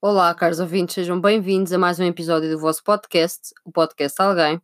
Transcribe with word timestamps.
Olá, 0.00 0.32
caros 0.32 0.60
ouvintes, 0.60 0.94
sejam 0.94 1.20
bem-vindos 1.20 1.72
a 1.72 1.78
mais 1.78 1.98
um 1.98 2.04
episódio 2.04 2.48
do 2.48 2.56
vosso 2.56 2.84
podcast, 2.84 3.52
o 3.64 3.72
Podcast 3.72 4.22
Alguém. 4.22 4.62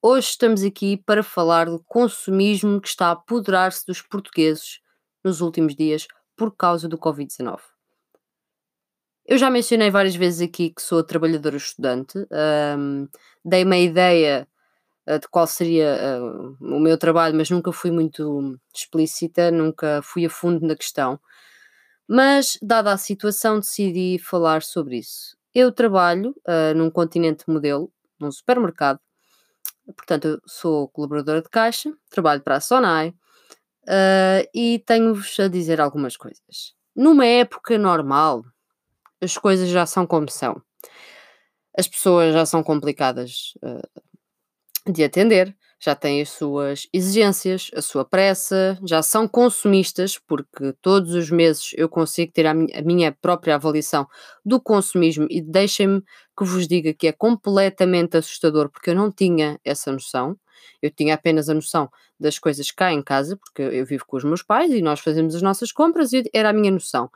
Hoje 0.00 0.28
estamos 0.28 0.62
aqui 0.62 0.96
para 0.96 1.24
falar 1.24 1.66
do 1.66 1.82
consumismo 1.84 2.80
que 2.80 2.86
está 2.86 3.08
a 3.08 3.10
apoderar-se 3.10 3.84
dos 3.84 4.00
portugueses 4.00 4.78
nos 5.24 5.40
últimos 5.40 5.74
dias 5.74 6.06
por 6.36 6.54
causa 6.54 6.88
do 6.88 6.96
Covid-19. 6.96 7.58
Eu 9.26 9.38
já 9.38 9.50
mencionei 9.50 9.90
várias 9.90 10.14
vezes 10.14 10.40
aqui 10.48 10.70
que 10.70 10.80
sou 10.80 11.02
trabalhadora 11.02 11.56
estudante, 11.56 12.16
um, 12.78 13.08
dei 13.44 13.64
uma 13.64 13.76
ideia 13.76 14.46
uh, 15.08 15.18
de 15.18 15.26
qual 15.26 15.48
seria 15.48 15.98
uh, 16.20 16.56
o 16.60 16.78
meu 16.78 16.96
trabalho, 16.96 17.34
mas 17.34 17.50
nunca 17.50 17.72
fui 17.72 17.90
muito 17.90 18.56
explícita, 18.72 19.50
nunca 19.50 20.00
fui 20.00 20.24
a 20.24 20.30
fundo 20.30 20.64
na 20.64 20.76
questão. 20.76 21.18
Mas, 22.08 22.58
dada 22.60 22.92
a 22.92 22.98
situação, 22.98 23.60
decidi 23.60 24.18
falar 24.18 24.62
sobre 24.62 24.98
isso. 24.98 25.36
Eu 25.54 25.72
trabalho 25.72 26.34
uh, 26.46 26.74
num 26.76 26.90
continente 26.90 27.44
modelo, 27.48 27.90
num 28.20 28.30
supermercado, 28.30 29.00
portanto, 29.96 30.40
sou 30.46 30.88
colaboradora 30.88 31.42
de 31.42 31.48
caixa, 31.48 31.92
trabalho 32.10 32.42
para 32.42 32.56
a 32.56 32.60
Sonai 32.60 33.08
uh, 33.08 34.48
e 34.54 34.82
tenho-vos 34.86 35.38
a 35.40 35.48
dizer 35.48 35.80
algumas 35.80 36.16
coisas. 36.16 36.74
Numa 36.94 37.26
época 37.26 37.78
normal, 37.78 38.44
as 39.20 39.36
coisas 39.38 39.68
já 39.68 39.86
são 39.86 40.06
como 40.06 40.30
são. 40.30 40.60
As 41.76 41.88
pessoas 41.88 42.32
já 42.32 42.46
são 42.46 42.62
complicadas 42.62 43.54
uh, 43.62 44.92
de 44.92 45.02
atender, 45.04 45.56
já 45.84 45.94
têm 45.94 46.22
as 46.22 46.30
suas 46.30 46.88
exigências, 46.92 47.70
a 47.74 47.82
sua 47.82 48.06
pressa, 48.06 48.78
já 48.86 49.02
são 49.02 49.28
consumistas, 49.28 50.18
porque 50.18 50.72
todos 50.80 51.12
os 51.14 51.30
meses 51.30 51.72
eu 51.76 51.90
consigo 51.90 52.32
ter 52.32 52.46
a, 52.46 52.54
minha 52.54 53.12
própria 53.12 53.56
avaliação 53.56 54.06
do 54.42 54.58
consumismo 54.58 55.26
e 55.28 55.42
deixem-me 55.42 56.00
que 56.36 56.44
vos 56.44 56.66
diga 56.66 56.94
que 56.94 57.06
é 57.06 57.12
completamente 57.12 58.16
assustador, 58.16 58.70
porque 58.70 58.90
eu 58.90 58.94
não 58.94 59.12
tinha 59.12 59.60
essa 59.62 59.92
noção. 59.92 60.38
Eu 60.80 60.90
tinha 60.90 61.14
apenas 61.14 61.50
a 61.50 61.54
noção 61.54 61.90
das 62.18 62.38
coisas 62.38 62.70
cá 62.70 62.90
em 62.90 63.02
casa, 63.02 63.36
porque 63.36 63.60
eu 63.60 63.84
vivo 63.84 64.06
com 64.06 64.16
os 64.16 64.24
meus 64.24 64.42
pais 64.42 64.72
e 64.72 64.80
nós 64.80 65.00
fazemos 65.00 65.34
as 65.34 65.42
nossas 65.42 65.70
compras 65.70 66.14
e 66.14 66.22
era 66.32 66.48
a 66.48 66.52
minha 66.52 66.70
noção. 66.70 67.10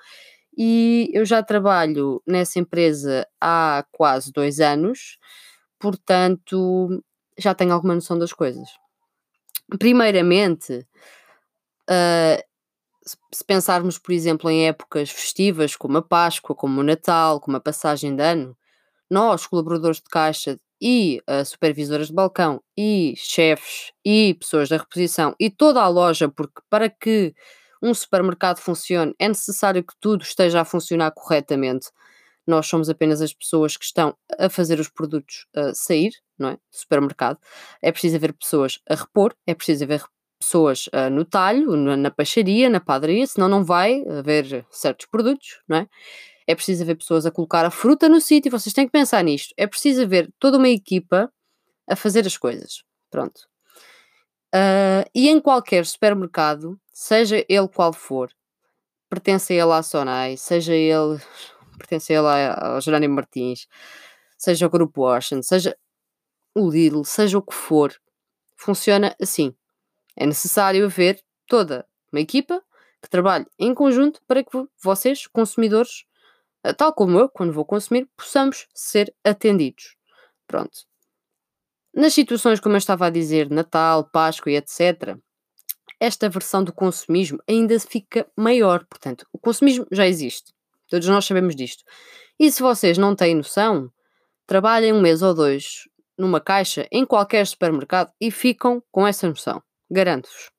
E 0.57 1.09
eu 1.15 1.25
já 1.25 1.43
trabalho 1.43 2.23
nessa 2.27 2.59
empresa 2.59 3.27
há 3.41 3.85
quase 3.93 4.31
dois 4.31 4.61
anos, 4.61 5.17
portanto, 5.79 7.03
já 7.39 7.55
tenho 7.55 7.73
alguma 7.73 7.95
noção 7.95 8.19
das 8.19 8.33
coisas. 8.33 8.69
Primeiramente, 9.79 10.87
uh, 11.91 12.43
se 13.33 13.45
pensarmos, 13.47 13.99
por 13.99 14.13
exemplo, 14.13 14.51
em 14.51 14.67
épocas 14.67 15.11
festivas 15.11 15.77
como 15.77 15.99
a 15.99 16.03
Páscoa, 16.03 16.55
como 16.55 16.81
o 16.81 16.85
Natal, 16.85 17.41
como 17.41 17.57
a 17.57 17.61
passagem 17.61 18.15
de 18.15 18.23
ano, 18.23 18.57
nós, 19.11 19.47
colaboradores 19.47 19.99
de 19.99 20.09
caixa 20.11 20.59
e 20.81 21.21
uh, 21.29 21.45
supervisoras 21.45 22.09
de 22.09 22.15
balcão 22.15 22.63
e 22.77 23.15
chefes 23.17 23.93
e 24.05 24.35
pessoas 24.35 24.69
da 24.69 24.77
reposição 24.77 25.35
e 25.41 25.51
toda 25.51 25.83
a 25.83 25.89
loja, 25.89 26.29
porque 26.29 26.61
para 26.71 26.89
que 26.89 27.35
um 27.83 27.95
supermercado 27.95 28.59
funcione 28.59 29.15
é 29.19 29.29
necessário 29.29 29.83
que 29.83 29.95
tudo 30.01 30.23
esteja 30.23 30.61
a 30.61 30.65
funcionar 30.65 31.13
corretamente 31.13 31.89
nós 32.49 32.67
somos 32.67 32.89
apenas 32.89 33.21
as 33.21 33.33
pessoas 33.33 33.77
que 33.77 33.85
estão 33.85 34.17
a 34.39 34.49
fazer 34.49 34.81
os 34.81 34.89
produtos 34.89 35.47
uh, 35.57 35.75
sair, 35.75 36.13
não 36.39 36.51
é? 36.51 36.53
Do 36.55 36.61
supermercado. 36.71 37.39
É 37.83 37.93
preciso 37.93 38.17
haver 38.17 38.33
pessoas 38.33 38.81
a 38.89 38.95
repor, 38.95 39.35
é 39.47 39.55
preciso 39.55 39.85
haver 39.85 40.03
pessoas 40.41 40.87
uh, 40.89 41.11
no 41.11 41.25
talho, 41.25 41.77
na, 41.77 41.97
na 41.97 42.11
peixaria, 42.11 42.71
na 42.71 42.81
padaria, 42.81 43.27
senão 43.27 43.49
não 43.49 43.65
vai 43.65 44.03
haver 44.09 44.65
certos 44.71 45.07
produtos, 45.07 45.61
não 45.69 45.79
é? 45.79 45.89
É 46.47 46.55
preciso 46.55 46.83
haver 46.83 46.97
pessoas 46.97 47.27
a 47.27 47.31
colocar 47.31 47.67
a 47.67 47.71
fruta 47.71 48.09
no 48.09 48.21
sítio, 48.21 48.51
vocês 48.51 48.73
têm 48.73 48.87
que 48.87 48.93
pensar 48.93 49.23
nisto. 49.23 49.53
É 49.57 49.67
preciso 49.67 50.03
haver 50.03 50.33
toda 50.39 50.57
uma 50.57 50.69
equipa 50.69 51.31
a 51.87 51.95
fazer 51.95 52.27
as 52.27 52.39
coisas. 52.39 52.83
Pronto. 53.11 53.41
Uh, 54.55 55.05
e 55.15 55.29
em 55.29 55.41
qualquer 55.41 55.85
supermercado, 55.85 56.81
seja 56.91 57.45
ele 57.49 57.69
qual 57.69 57.93
for, 57.93 58.31
pertence 59.11 59.53
a 59.53 59.57
ele 59.57 59.73
à 59.73 59.83
Sonai, 59.83 60.37
seja 60.39 60.75
ele 60.75 61.21
pertence 61.79 62.19
lá 62.19 62.55
ao 62.55 62.81
Jerónimo 62.81 63.15
Martins, 63.15 63.67
seja 64.37 64.67
o 64.67 64.71
Grupo 64.71 65.03
Ocean, 65.03 65.43
seja 65.43 65.77
o 66.55 66.69
Lidl, 66.71 67.05
seja 67.05 67.39
o 67.39 67.43
que 67.43 67.55
for, 67.55 67.95
funciona 68.57 69.15
assim. 69.21 69.55
É 70.17 70.27
necessário 70.27 70.85
haver 70.85 71.23
toda 71.47 71.87
uma 72.13 72.21
equipa 72.21 72.63
que 73.03 73.09
trabalhe 73.09 73.47
em 73.59 73.73
conjunto 73.75 74.21
para 74.27 74.43
que 74.43 74.51
vocês, 74.83 75.27
consumidores, 75.27 76.05
eh, 76.65 76.73
tal 76.73 76.93
como 76.93 77.19
eu, 77.19 77.29
quando 77.29 77.53
vou 77.53 77.65
consumir, 77.65 78.09
possamos 78.17 78.67
ser 78.75 79.15
atendidos. 79.25 79.97
Pronto. 80.47 80.87
Nas 81.95 82.15
situações, 82.15 82.61
como 82.61 82.75
eu 82.75 82.79
estava 82.79 83.07
a 83.07 83.11
dizer, 83.11 83.51
Natal, 83.51 84.09
Páscoa 84.11 84.51
e 84.53 84.57
etc., 84.57 85.17
esta 86.01 86.29
versão 86.29 86.63
do 86.63 86.73
consumismo 86.73 87.43
ainda 87.49 87.79
fica 87.81 88.27
maior. 88.37 88.85
Portanto, 88.87 89.27
o 89.33 89.39
consumismo 89.39 89.87
já 89.91 90.07
existe. 90.07 90.53
Todos 90.89 91.07
nós 91.09 91.25
sabemos 91.25 91.55
disto. 91.55 91.85
E 92.39 92.51
se 92.51 92.63
vocês 92.63 92.97
não 92.97 93.15
têm 93.15 93.35
noção, 93.35 93.93
trabalhem 94.47 94.93
um 94.93 95.01
mês 95.01 95.23
ou 95.23 95.35
dois 95.35 95.89
numa 96.17 96.41
caixa 96.41 96.89
em 96.91 97.05
qualquer 97.07 97.47
supermercado 97.47 98.13
e 98.21 98.31
ficam 98.31 98.83
com 98.91 99.07
essa 99.07 99.29
noção. 99.29 99.63
Garanto-vos. 99.91 100.51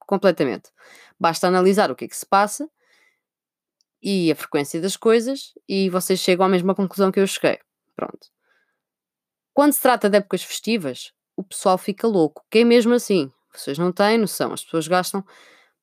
Completamente. 0.00 0.70
Basta 1.18 1.46
analisar 1.46 1.90
o 1.90 1.96
que 1.96 2.06
é 2.06 2.08
que 2.08 2.16
se 2.16 2.26
passa 2.26 2.68
e 4.02 4.32
a 4.32 4.34
frequência 4.34 4.80
das 4.80 4.96
coisas 4.96 5.52
e 5.68 5.88
vocês 5.90 6.18
chegam 6.18 6.46
à 6.46 6.48
mesma 6.48 6.74
conclusão 6.74 7.12
que 7.12 7.20
eu 7.20 7.26
cheguei. 7.26 7.58
Pronto. 7.94 8.28
Quando 9.52 9.72
se 9.72 9.80
trata 9.80 10.08
de 10.08 10.16
épocas 10.16 10.42
festivas, 10.42 11.12
o 11.36 11.44
pessoal 11.44 11.76
fica 11.76 12.06
louco, 12.06 12.44
que 12.50 12.60
é 12.60 12.64
mesmo 12.64 12.94
assim. 12.94 13.30
Vocês 13.52 13.76
não 13.76 13.92
têm 13.92 14.18
noção. 14.18 14.52
As 14.52 14.64
pessoas 14.64 14.88
gastam 14.88 15.24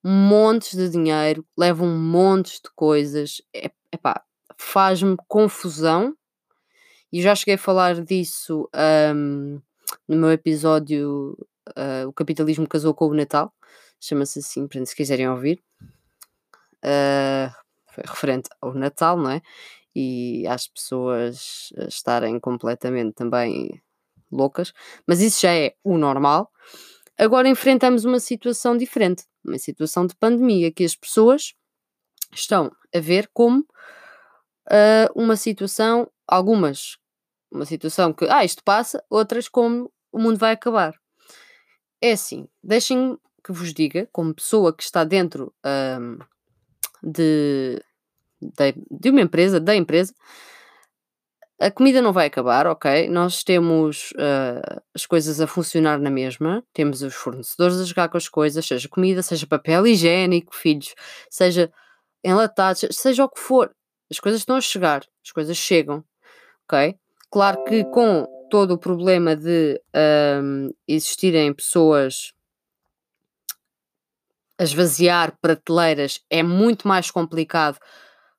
montes 0.04 0.76
de 0.76 0.90
dinheiro, 0.90 1.46
levam 1.58 1.88
montes 1.88 2.62
de 2.62 2.70
coisas. 2.76 3.42
É 3.54 3.70
epá, 3.92 4.24
faz-me 4.58 5.16
confusão. 5.28 6.16
E 7.12 7.22
já 7.22 7.34
cheguei 7.34 7.56
a 7.56 7.58
falar 7.58 8.02
disso 8.04 8.70
um, 9.16 9.60
no 10.08 10.18
meu 10.18 10.32
episódio 10.32 11.36
uh, 11.70 12.08
O 12.08 12.14
Capitalismo 12.14 12.68
Casou 12.68 12.94
com 12.94 13.08
o 13.08 13.14
Natal. 13.16 13.52
Chama-se 14.00 14.40
assim, 14.40 14.68
se 14.86 14.96
quiserem 14.96 15.28
ouvir. 15.28 15.62
Uh, 16.86 17.52
foi 17.88 18.04
referente 18.06 18.50
ao 18.62 18.74
Natal, 18.74 19.18
não 19.18 19.32
é? 19.32 19.42
E 19.96 20.46
às 20.48 20.68
pessoas 20.68 21.74
estarem 21.88 22.40
completamente 22.40 23.16
também 23.16 23.82
loucas. 24.32 24.72
Mas 25.06 25.20
isso 25.20 25.42
já 25.42 25.54
é 25.54 25.74
o 25.84 25.98
normal. 25.98 26.52
Agora 27.18 27.50
enfrentamos 27.50 28.06
uma 28.06 28.20
situação 28.20 28.78
diferente, 28.78 29.26
uma 29.50 29.58
situação 29.58 30.06
de 30.06 30.16
pandemia, 30.16 30.72
que 30.72 30.84
as 30.84 30.96
pessoas 30.96 31.54
estão 32.34 32.72
a 32.96 33.00
ver 33.00 33.30
como 33.34 33.60
uh, 33.60 35.12
uma 35.16 35.36
situação, 35.36 36.10
algumas, 36.28 36.98
uma 37.52 37.66
situação 37.66 38.14
que, 38.14 38.26
ah, 38.30 38.46
isto 38.46 38.64
passa, 38.64 39.04
outras 39.10 39.50
como 39.50 39.92
o 40.12 40.20
mundo 40.20 40.38
vai 40.38 40.54
acabar. 40.54 40.94
É 42.02 42.14
assim, 42.14 42.48
deixem 42.64 43.18
que 43.44 43.52
vos 43.52 43.74
diga, 43.74 44.08
como 44.12 44.34
pessoa 44.34 44.74
que 44.74 44.84
está 44.84 45.04
dentro 45.04 45.54
uh, 45.66 46.24
de, 47.04 47.82
de, 48.42 48.74
de 48.92 49.10
uma 49.10 49.22
empresa, 49.22 49.60
da 49.60 49.76
empresa, 49.76 50.14
a 51.60 51.70
comida 51.70 52.02
não 52.02 52.14
vai 52.14 52.28
acabar, 52.28 52.66
ok? 52.68 53.10
Nós 53.10 53.44
temos 53.44 54.12
uh, 54.12 54.82
as 54.96 55.06
coisas 55.06 55.42
a 55.42 55.48
funcionar 55.48 56.00
na 56.00 56.10
mesma, 56.10 56.64
temos 56.74 57.02
os 57.02 57.14
fornecedores 57.14 57.78
a 57.78 57.84
jogar 57.84 58.08
com 58.08 58.16
as 58.16 58.30
coisas, 58.30 58.66
seja 58.66 58.88
comida, 58.88 59.22
seja 59.22 59.46
papel 59.46 59.86
higiênico, 59.86 60.56
filhos, 60.56 60.96
seja 61.30 61.70
enlatados, 62.24 62.86
seja 62.92 63.26
o 63.26 63.30
que 63.30 63.42
for, 63.42 63.76
as 64.10 64.20
coisas 64.20 64.40
estão 64.42 64.56
a 64.56 64.62
chegar, 64.62 65.06
as 65.24 65.32
coisas 65.34 65.58
chegam, 65.58 66.04
ok? 66.64 66.96
Claro 67.30 67.64
que 67.66 67.84
com 67.84 68.26
todo 68.50 68.76
o 68.76 68.78
problema 68.78 69.36
de 69.36 69.82
um, 70.42 70.70
existirem 70.88 71.54
pessoas 71.54 72.34
a 74.58 74.64
esvaziar 74.64 75.38
prateleiras, 75.42 76.22
é 76.30 76.42
muito 76.42 76.88
mais 76.88 77.12
complicado 77.12 77.78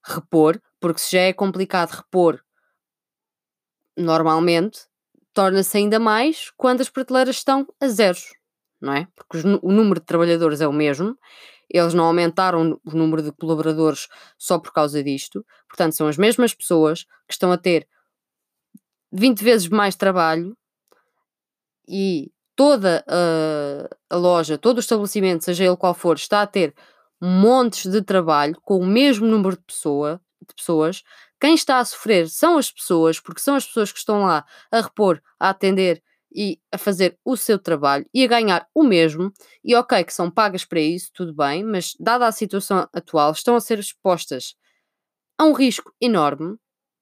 repor, 0.03 0.59
porque 0.81 1.01
se 1.01 1.13
já 1.13 1.21
é 1.21 1.33
complicado 1.35 1.91
repor 1.91 2.43
normalmente, 3.97 4.81
torna-se 5.33 5.77
ainda 5.77 5.99
mais 5.99 6.51
quando 6.57 6.81
as 6.81 6.89
prateleiras 6.89 7.37
estão 7.37 7.67
a 7.81 7.89
zeros, 7.89 8.33
não 8.81 8.95
é? 8.95 9.09
Porque 9.15 9.47
o 9.63 9.73
número 9.73 10.01
de 10.01 10.07
trabalhadores 10.07 10.61
é 10.61 10.69
o 10.69 10.73
mesmo 10.73 11.17
eles 11.71 11.95
não 11.95 12.05
aumentaram 12.07 12.81
o 12.85 12.97
número 12.97 13.23
de 13.23 13.31
colaboradores 13.31 14.09
só 14.37 14.59
por 14.59 14.73
causa 14.73 15.03
disto. 15.03 15.47
Portanto, 15.69 15.95
são 15.95 16.09
as 16.09 16.17
mesmas 16.17 16.53
pessoas 16.53 17.05
que 17.29 17.33
estão 17.33 17.53
a 17.53 17.57
ter 17.57 17.87
20 19.13 19.43
vezes 19.43 19.69
mais 19.69 19.95
trabalho 19.95 20.57
e 21.89 22.33
toda 22.57 23.05
a, 23.07 24.15
a 24.15 24.17
loja, 24.17 24.59
todo 24.59 24.79
o 24.79 24.81
estabelecimento, 24.81 25.45
seja 25.45 25.65
ele 25.65 25.77
qual 25.77 25.95
for, 25.95 26.17
está 26.17 26.43
a 26.43 26.47
ter 26.47 26.75
montes 27.21 27.91
de 27.91 28.03
trabalho 28.03 28.59
com 28.63 28.79
o 28.79 28.87
mesmo 28.87 29.27
número 29.27 29.57
de, 29.57 29.63
pessoa, 29.63 30.21
de 30.47 30.55
pessoas, 30.55 31.03
quem 31.41 31.55
está 31.55 31.79
a 31.79 31.85
sofrer 31.85 32.29
são 32.29 32.59
as 32.59 32.71
pessoas, 32.71 33.19
porque 33.19 33.41
são 33.41 33.55
as 33.57 33.67
pessoas 33.67 33.91
que 33.93 33.99
estão 33.99 34.23
lá 34.23 34.45
a 34.71 34.81
repor, 34.81 35.21
a 35.39 35.51
atender 35.51 36.03
e 36.35 36.61
a 36.73 36.79
fazer 36.79 37.19
o 37.25 37.37
seu 37.37 37.59
trabalho 37.59 38.07
e 38.15 38.23
a 38.25 38.29
ganhar 38.29 38.67
o 38.75 38.85
mesmo. 38.85 39.33
E 39.65 39.75
ok, 39.75 40.05
que 40.05 40.13
são 40.15 40.31
pagas 40.31 40.65
para 40.65 40.81
isso, 40.81 41.11
tudo 41.13 41.35
bem, 41.35 41.65
mas 41.65 41.95
dada 41.99 42.27
a 42.27 42.33
situação 42.33 42.89
atual, 42.93 43.33
estão 43.33 43.57
a 43.57 43.61
ser 43.61 43.79
expostas 43.79 44.55
a 45.39 45.45
um 45.45 45.53
risco 45.53 45.93
enorme, 46.01 46.57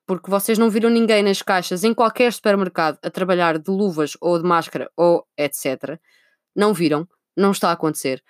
porque 0.06 0.30
vocês 0.30 0.56
não 0.56 0.70
viram 0.70 0.88
ninguém 0.88 1.22
nas 1.22 1.42
caixas 1.42 1.84
em 1.84 1.92
qualquer 1.92 2.32
supermercado 2.32 2.98
a 3.02 3.10
trabalhar 3.10 3.58
de 3.58 3.70
luvas 3.70 4.16
ou 4.20 4.38
de 4.40 4.48
máscara 4.48 4.90
ou 4.96 5.26
etc. 5.36 6.00
Não 6.56 6.72
viram, 6.72 7.06
não 7.36 7.50
está 7.50 7.70
a 7.70 7.72
acontecer. 7.72 8.22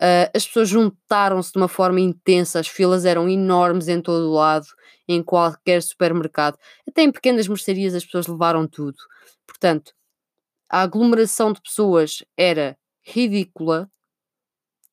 Uh, 0.00 0.28
as 0.34 0.46
pessoas 0.46 0.68
juntaram-se 0.68 1.52
de 1.52 1.58
uma 1.58 1.68
forma 1.68 2.00
intensa, 2.00 2.60
as 2.60 2.68
filas 2.68 3.04
eram 3.06 3.28
enormes 3.28 3.88
em 3.88 4.00
todo 4.00 4.28
o 4.28 4.34
lado, 4.34 4.66
em 5.08 5.22
qualquer 5.22 5.82
supermercado, 5.82 6.58
até 6.86 7.02
em 7.02 7.12
pequenas 7.12 7.48
mercearias 7.48 7.94
as 7.94 8.04
pessoas 8.04 8.26
levaram 8.26 8.66
tudo. 8.68 8.98
Portanto, 9.46 9.92
a 10.70 10.82
aglomeração 10.82 11.52
de 11.52 11.60
pessoas 11.62 12.24
era 12.36 12.76
ridícula, 13.02 13.90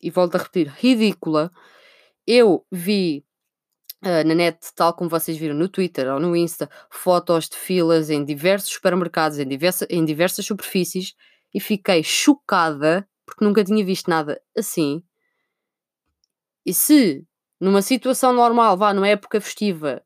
e 0.02 0.10
volto 0.10 0.36
a 0.36 0.40
repetir, 0.40 0.68
ridícula. 0.68 1.52
Eu 2.28 2.66
vi 2.72 3.26
uh, 4.06 4.28
na 4.28 4.36
net, 4.36 4.60
tal 4.76 4.94
como 4.94 5.10
vocês 5.10 5.38
viram 5.38 5.56
no 5.56 5.70
Twitter 5.70 6.08
ou 6.14 6.20
no 6.20 6.36
Insta, 6.36 6.70
fotos 6.92 7.50
de 7.50 7.58
filas 7.58 8.10
em 8.10 8.24
diversos 8.26 8.74
supermercados, 8.74 9.40
em, 9.40 9.48
diversa, 9.48 9.88
em 9.90 10.06
diversas 10.06 10.46
superfícies, 10.46 11.16
e 11.54 11.60
fiquei 11.60 12.04
chocada 12.04 13.08
porque 13.26 13.44
nunca 13.44 13.64
tinha 13.64 13.84
visto 13.86 14.10
nada 14.10 14.42
assim. 14.58 15.04
E 16.66 16.74
se 16.74 17.26
numa 17.60 17.82
situação 17.82 18.34
normal, 18.34 18.78
vá 18.78 18.94
numa 18.94 19.08
época 19.08 19.40
festiva, 19.40 20.04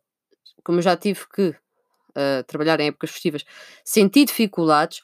como 0.63 0.79
eu 0.79 0.83
já 0.83 0.95
tive 0.95 1.27
que 1.33 1.49
uh, 1.49 2.43
trabalhar 2.45 2.79
em 2.79 2.87
épocas 2.87 3.09
festivas, 3.09 3.43
senti 3.83 4.25
dificuldades, 4.25 5.01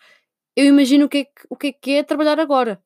eu 0.55 0.65
imagino 0.65 1.05
o 1.05 1.09
que, 1.09 1.17
é 1.19 1.23
que, 1.25 1.47
o 1.49 1.55
que 1.55 1.67
é 1.67 1.71
que 1.71 1.91
é 1.91 2.03
trabalhar 2.03 2.39
agora 2.39 2.79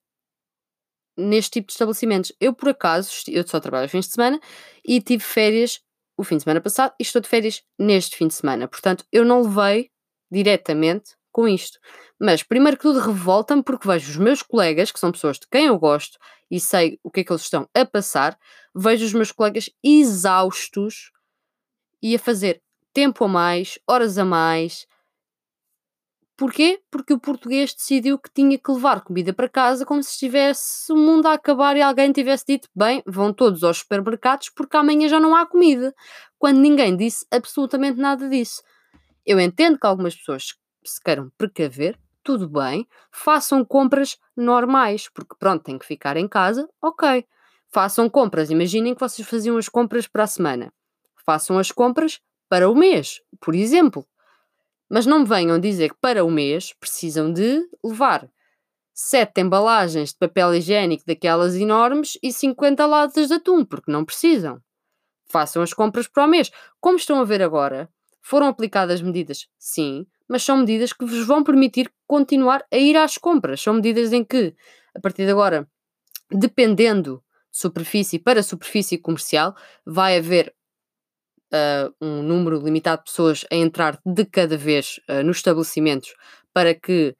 neste 1.17 1.51
tipo 1.51 1.67
de 1.67 1.73
estabelecimentos. 1.73 2.31
Eu, 2.39 2.53
por 2.53 2.69
acaso, 2.69 3.11
eu 3.27 3.45
só 3.45 3.59
trabalho 3.59 3.89
fins 3.89 4.05
de 4.07 4.13
semana 4.13 4.39
e 4.85 5.01
tive 5.01 5.23
férias 5.23 5.81
o 6.15 6.23
fim 6.23 6.37
de 6.37 6.43
semana 6.43 6.61
passado 6.61 6.93
e 6.99 7.03
estou 7.03 7.21
de 7.21 7.27
férias 7.27 7.61
neste 7.77 8.15
fim 8.15 8.27
de 8.27 8.35
semana. 8.35 8.67
Portanto, 8.67 9.05
eu 9.11 9.25
não 9.25 9.41
levei 9.41 9.91
diretamente 10.31 11.16
com 11.37 11.47
isto. 11.47 11.77
Mas, 12.19 12.41
primeiro 12.41 12.77
que 12.77 12.81
tudo, 12.81 12.99
revolta-me 12.99 13.61
porque 13.61 13.87
vejo 13.87 14.09
os 14.09 14.17
meus 14.17 14.41
colegas, 14.41 14.91
que 14.91 14.99
são 14.99 15.11
pessoas 15.11 15.37
de 15.37 15.47
quem 15.47 15.67
eu 15.67 15.77
gosto 15.77 16.17
e 16.49 16.59
sei 16.59 16.99
o 17.03 17.11
que 17.11 17.19
é 17.19 17.23
que 17.23 17.31
eles 17.31 17.43
estão 17.43 17.69
a 17.75 17.85
passar, 17.85 18.35
vejo 18.75 19.05
os 19.05 19.13
meus 19.13 19.31
colegas 19.31 19.69
exaustos 19.83 21.11
e 22.01 22.15
a 22.15 22.19
fazer 22.19 22.59
tempo 22.91 23.23
a 23.23 23.27
mais, 23.27 23.77
horas 23.87 24.17
a 24.17 24.25
mais, 24.25 24.87
Porquê? 26.35 26.79
Porque 26.91 27.13
o 27.13 27.19
português 27.19 27.73
decidiu 27.73 28.19
que 28.19 28.29
tinha 28.31 28.59
que 28.59 28.71
levar 28.71 29.01
comida 29.01 29.33
para 29.33 29.49
casa 29.49 29.83
como 29.83 30.03
se 30.03 30.11
estivesse 30.11 30.93
o 30.93 30.95
mundo 30.95 31.25
a 31.25 31.33
acabar 31.33 31.75
e 31.75 31.81
alguém 31.81 32.11
tivesse 32.11 32.45
dito: 32.47 32.69
bem, 32.75 33.01
vão 33.07 33.33
todos 33.33 33.63
aos 33.63 33.79
supermercados 33.79 34.51
porque 34.55 34.77
amanhã 34.77 35.07
já 35.07 35.19
não 35.19 35.35
há 35.35 35.47
comida. 35.47 35.95
Quando 36.37 36.59
ninguém 36.59 36.95
disse 36.95 37.25
absolutamente 37.31 37.99
nada 37.99 38.29
disso. 38.29 38.61
Eu 39.25 39.39
entendo 39.39 39.79
que 39.79 39.87
algumas 39.87 40.15
pessoas 40.15 40.53
se 40.89 41.01
queiram 41.01 41.31
precaver, 41.37 41.97
tudo 42.23 42.47
bem, 42.49 42.87
façam 43.11 43.63
compras 43.63 44.17
normais, 44.35 45.07
porque 45.09 45.35
pronto, 45.39 45.63
têm 45.63 45.77
que 45.77 45.85
ficar 45.85 46.17
em 46.17 46.27
casa, 46.27 46.67
ok. 46.81 47.25
Façam 47.69 48.09
compras, 48.09 48.49
imaginem 48.49 48.93
que 48.93 48.99
vocês 48.99 49.27
faziam 49.27 49.57
as 49.57 49.69
compras 49.69 50.07
para 50.07 50.23
a 50.23 50.27
semana. 50.27 50.73
Façam 51.25 51.57
as 51.57 51.71
compras 51.71 52.19
para 52.49 52.69
o 52.69 52.75
mês, 52.75 53.21
por 53.39 53.55
exemplo. 53.55 54.05
Mas 54.89 55.05
não 55.05 55.19
me 55.19 55.25
venham 55.25 55.59
dizer 55.59 55.89
que 55.89 55.99
para 55.99 56.23
o 56.23 56.31
mês 56.31 56.73
precisam 56.79 57.31
de 57.31 57.61
levar 57.83 58.29
sete 58.93 59.41
embalagens 59.41 60.09
de 60.09 60.17
papel 60.17 60.55
higiênico 60.55 61.03
daquelas 61.05 61.55
enormes 61.55 62.17
e 62.23 62.33
50 62.33 62.83
latas 62.87 63.27
de 63.27 63.35
atum, 63.35 63.63
porque 63.63 63.91
não 63.91 64.03
precisam. 64.03 64.59
Façam 65.29 65.61
as 65.61 65.71
compras 65.71 66.07
para 66.07 66.25
o 66.25 66.27
mês. 66.27 66.49
Como 66.81 66.97
estão 66.97 67.19
a 67.19 67.23
ver 67.23 67.43
agora, 67.43 67.87
foram 68.21 68.47
aplicadas 68.47 68.99
medidas, 68.99 69.47
sim, 69.59 70.07
mas 70.27 70.43
são 70.43 70.57
medidas 70.57 70.93
que 70.93 71.05
vos 71.05 71.25
vão 71.25 71.43
permitir 71.43 71.91
continuar 72.05 72.65
a 72.71 72.77
ir 72.77 72.95
às 72.97 73.17
compras. 73.17 73.61
São 73.61 73.73
medidas 73.73 74.11
em 74.11 74.23
que, 74.23 74.53
a 74.95 74.99
partir 74.99 75.25
de 75.25 75.31
agora, 75.31 75.67
dependendo 76.31 77.23
de 77.51 77.57
superfície 77.59 78.19
para 78.19 78.43
superfície 78.43 78.97
comercial, 78.97 79.55
vai 79.85 80.17
haver 80.17 80.53
uh, 81.53 81.93
um 82.01 82.21
número 82.21 82.59
limitado 82.59 83.03
de 83.03 83.09
pessoas 83.09 83.45
a 83.51 83.55
entrar 83.55 83.99
de 84.05 84.25
cada 84.25 84.57
vez 84.57 84.99
uh, 85.09 85.23
nos 85.23 85.37
estabelecimentos 85.37 86.13
para 86.53 86.73
que 86.73 87.15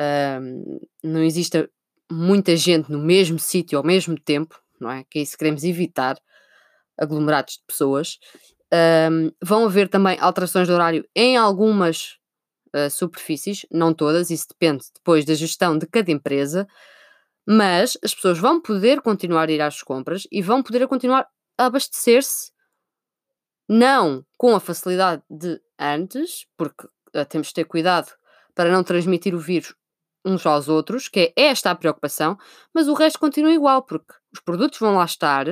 uh, 0.00 0.80
não 1.02 1.22
exista 1.22 1.68
muita 2.10 2.56
gente 2.56 2.90
no 2.90 2.98
mesmo 2.98 3.38
sítio 3.38 3.78
ao 3.78 3.84
mesmo 3.84 4.18
tempo, 4.18 4.60
não 4.80 4.90
é? 4.90 5.04
Que 5.08 5.20
é 5.20 5.22
isso 5.22 5.32
que 5.32 5.38
queremos 5.38 5.64
evitar, 5.64 6.18
aglomerados 6.98 7.54
de 7.54 7.62
pessoas. 7.66 8.18
vão 9.42 9.64
haver 9.64 9.88
também 9.88 10.18
alterações 10.20 10.66
de 10.66 10.74
horário 10.74 11.08
em 11.16 11.38
algumas 11.38 12.18
uh, 12.74 12.90
superfícies, 12.90 13.66
não 13.70 13.94
todas, 13.94 14.30
isso 14.30 14.46
depende 14.48 14.84
depois 14.94 15.24
da 15.24 15.34
gestão 15.34 15.78
de 15.78 15.86
cada 15.86 16.10
empresa, 16.10 16.66
mas 17.46 17.98
as 18.02 18.14
pessoas 18.14 18.38
vão 18.38 18.60
poder 18.60 19.00
continuar 19.00 19.48
a 19.48 19.52
ir 19.52 19.60
às 19.60 19.82
compras 19.82 20.26
e 20.30 20.40
vão 20.42 20.62
poder 20.62 20.86
continuar 20.86 21.26
a 21.58 21.66
abastecer-se 21.66 22.52
não 23.68 24.24
com 24.36 24.54
a 24.54 24.60
facilidade 24.60 25.22
de 25.30 25.60
antes, 25.78 26.46
porque 26.56 26.86
uh, 26.86 27.24
temos 27.28 27.48
de 27.48 27.54
ter 27.54 27.64
cuidado 27.64 28.12
para 28.54 28.70
não 28.70 28.84
transmitir 28.84 29.34
o 29.34 29.38
vírus 29.38 29.74
uns 30.24 30.46
aos 30.46 30.68
outros, 30.68 31.08
que 31.08 31.32
é 31.36 31.48
esta 31.48 31.70
a 31.70 31.74
preocupação, 31.74 32.38
mas 32.72 32.88
o 32.88 32.94
resto 32.94 33.18
continua 33.18 33.52
igual, 33.52 33.82
porque 33.82 34.14
os 34.32 34.40
produtos 34.40 34.78
vão 34.78 34.96
lá 34.96 35.04
estar. 35.04 35.46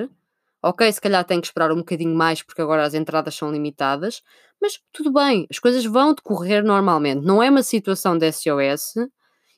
Ok, 0.62 0.92
se 0.92 1.00
calhar 1.00 1.24
tem 1.24 1.40
que 1.40 1.46
esperar 1.46 1.72
um 1.72 1.78
bocadinho 1.78 2.14
mais 2.14 2.42
porque 2.42 2.60
agora 2.60 2.84
as 2.84 2.92
entradas 2.94 3.34
são 3.34 3.50
limitadas, 3.50 4.22
mas 4.60 4.78
tudo 4.92 5.12
bem, 5.12 5.46
as 5.50 5.58
coisas 5.58 5.84
vão 5.84 6.14
decorrer 6.14 6.62
normalmente. 6.62 7.24
Não 7.24 7.42
é 7.42 7.48
uma 7.48 7.62
situação 7.62 8.18
de 8.18 8.30
SOS 8.30 9.08